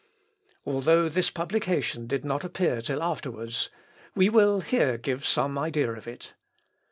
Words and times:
Although 0.65 1.09
this 1.09 1.29
publication 1.29 2.07
did 2.07 2.25
not 2.25 2.43
appear 2.43 2.81
till 2.81 3.03
afterwards, 3.03 3.69
we 4.15 4.29
will 4.29 4.61
here 4.61 4.97
give 4.97 5.23
some 5.27 5.59
idea 5.59 5.91
of 5.91 6.07
it. 6.07 6.33